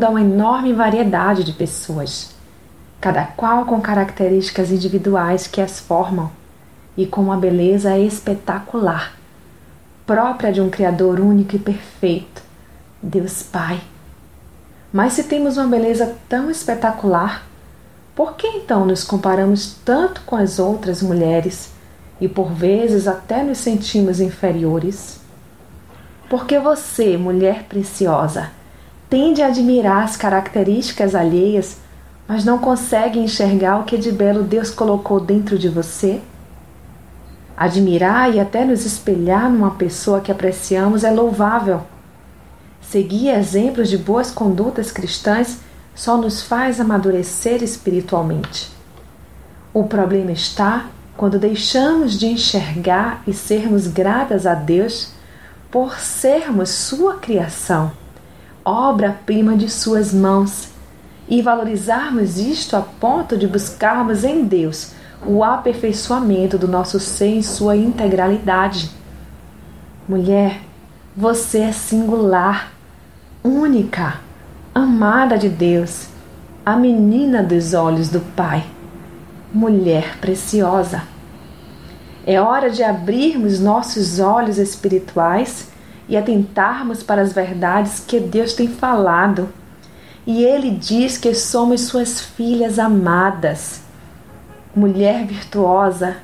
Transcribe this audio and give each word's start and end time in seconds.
mundo 0.00 0.04
há 0.04 0.08
uma 0.08 0.20
enorme 0.22 0.72
variedade 0.72 1.44
de 1.44 1.52
pessoas, 1.52 2.30
cada 3.00 3.24
qual 3.24 3.66
com 3.66 3.80
características 3.80 4.70
individuais 4.70 5.46
que 5.46 5.60
as 5.60 5.78
formam 5.78 6.30
e 6.96 7.06
com 7.06 7.20
uma 7.20 7.36
beleza 7.36 7.98
espetacular, 7.98 9.14
própria 10.06 10.50
de 10.50 10.60
um 10.60 10.70
Criador 10.70 11.20
único 11.20 11.54
e 11.54 11.58
perfeito, 11.58 12.42
Deus 13.02 13.42
Pai. 13.42 13.80
Mas 14.90 15.12
se 15.12 15.24
temos 15.24 15.58
uma 15.58 15.66
beleza 15.66 16.16
tão 16.28 16.50
espetacular, 16.50 17.46
por 18.16 18.36
que 18.36 18.46
então 18.46 18.86
nos 18.86 19.04
comparamos 19.04 19.76
tanto 19.84 20.22
com 20.22 20.34
as 20.34 20.58
outras 20.58 21.02
mulheres 21.02 21.72
e 22.18 22.26
por 22.26 22.52
vezes 22.52 23.06
até 23.06 23.42
nos 23.42 23.58
sentimos 23.58 24.18
inferiores? 24.18 25.20
Porque 26.28 26.58
você, 26.58 27.18
mulher 27.18 27.64
preciosa, 27.64 28.50
tende 29.10 29.42
a 29.42 29.48
admirar 29.48 30.04
as 30.04 30.16
características 30.16 31.16
alheias, 31.16 31.78
mas 32.28 32.44
não 32.44 32.58
consegue 32.58 33.18
enxergar 33.18 33.80
o 33.80 33.84
que 33.84 33.98
de 33.98 34.12
belo 34.12 34.44
Deus 34.44 34.70
colocou 34.70 35.18
dentro 35.18 35.58
de 35.58 35.68
você? 35.68 36.20
Admirar 37.56 38.32
e 38.32 38.38
até 38.38 38.64
nos 38.64 38.86
espelhar 38.86 39.50
numa 39.50 39.72
pessoa 39.72 40.20
que 40.20 40.30
apreciamos 40.30 41.02
é 41.02 41.10
louvável. 41.10 41.82
Seguir 42.80 43.30
exemplos 43.30 43.90
de 43.90 43.98
boas 43.98 44.30
condutas 44.30 44.92
cristãs 44.92 45.58
só 45.94 46.16
nos 46.16 46.40
faz 46.42 46.80
amadurecer 46.80 47.62
espiritualmente. 47.62 48.70
O 49.74 49.84
problema 49.84 50.30
está 50.30 50.86
quando 51.16 51.38
deixamos 51.38 52.18
de 52.18 52.26
enxergar 52.26 53.22
e 53.26 53.34
sermos 53.34 53.88
gratas 53.88 54.46
a 54.46 54.54
Deus 54.54 55.12
por 55.70 55.98
sermos 55.98 56.70
Sua 56.70 57.16
criação, 57.16 57.92
obra-prima 58.64 59.56
de 59.56 59.68
Suas 59.68 60.12
mãos, 60.12 60.68
e 61.28 61.40
valorizarmos 61.40 62.38
isto 62.38 62.76
a 62.76 62.80
ponto 62.80 63.36
de 63.36 63.46
buscarmos 63.46 64.24
em 64.24 64.44
Deus 64.44 64.92
o 65.24 65.44
aperfeiçoamento 65.44 66.58
do 66.58 66.66
nosso 66.66 66.98
ser 66.98 67.26
em 67.26 67.42
sua 67.42 67.76
integralidade. 67.76 68.90
Mulher, 70.08 70.60
você 71.16 71.58
é 71.58 71.72
singular, 71.72 72.72
única, 73.44 74.20
amada 74.74 75.38
de 75.38 75.48
Deus, 75.48 76.08
a 76.64 76.74
menina 76.76 77.42
dos 77.42 77.74
olhos 77.74 78.08
do 78.08 78.20
Pai, 78.20 78.64
mulher 79.52 80.18
preciosa. 80.20 81.02
É 82.26 82.40
hora 82.40 82.70
de 82.70 82.82
abrirmos 82.82 83.60
nossos 83.60 84.18
olhos 84.18 84.58
espirituais 84.58 85.68
e 86.10 86.16
atentarmos 86.18 87.02
para 87.02 87.22
as 87.22 87.32
verdades 87.32 88.00
que 88.00 88.20
Deus 88.20 88.52
tem 88.52 88.68
falado. 88.68 89.48
E 90.26 90.44
Ele 90.44 90.70
diz 90.70 91.16
que 91.16 91.32
somos 91.32 91.80
Suas 91.82 92.20
filhas 92.20 92.78
amadas 92.78 93.80
mulher 94.74 95.26
virtuosa, 95.26 96.18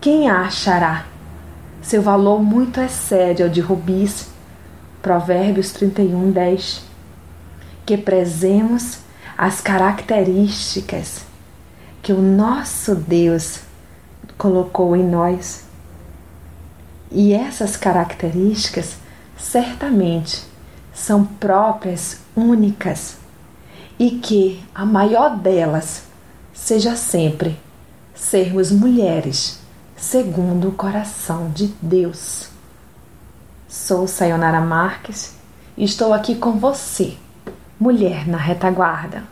quem 0.00 0.30
a 0.30 0.42
achará? 0.42 1.06
Seu 1.82 2.00
valor 2.00 2.42
muito 2.42 2.80
excede 2.80 3.42
ao 3.42 3.48
de 3.48 3.60
rubis. 3.60 4.28
Provérbios 5.02 5.72
31, 5.72 6.30
10. 6.30 6.84
Que 7.84 7.96
prezemos 7.96 8.98
as 9.36 9.60
características 9.60 11.24
que 12.02 12.12
o 12.12 12.20
nosso 12.20 12.94
Deus 12.94 13.60
colocou 14.38 14.94
em 14.94 15.02
nós. 15.02 15.64
E 17.10 17.32
essas 17.32 17.76
características 17.76 18.96
certamente 19.40 20.44
são 20.92 21.24
próprias, 21.24 22.20
únicas, 22.36 23.18
e 23.98 24.12
que 24.12 24.62
a 24.74 24.84
maior 24.84 25.36
delas 25.36 26.04
seja 26.52 26.96
sempre 26.96 27.58
sermos 28.14 28.70
mulheres 28.70 29.58
segundo 29.96 30.68
o 30.68 30.72
coração 30.72 31.50
de 31.50 31.66
Deus. 31.80 32.48
Sou 33.68 34.06
Sayonara 34.06 34.60
Marques 34.60 35.34
e 35.76 35.84
estou 35.84 36.12
aqui 36.12 36.34
com 36.34 36.52
você, 36.52 37.16
mulher 37.78 38.26
na 38.26 38.38
retaguarda. 38.38 39.24